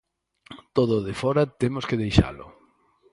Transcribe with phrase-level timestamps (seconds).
[0.75, 2.45] Todo o de fóra temos que deixalo.